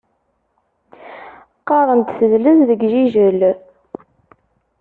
Qqaren-d 1.59 2.09
tezlez 2.17 2.59
deg 2.69 2.81
Jijel. 2.91 3.39